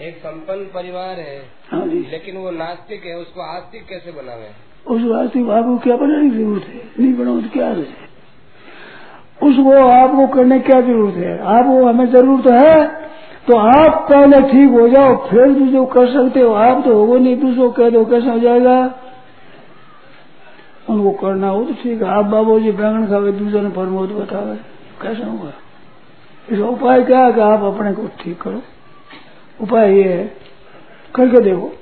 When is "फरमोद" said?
23.70-24.10